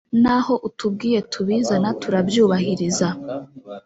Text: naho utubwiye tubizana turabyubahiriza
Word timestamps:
naho 0.23 0.53
utubwiye 0.67 1.19
tubizana 1.31 1.89
turabyubahiriza 2.01 3.07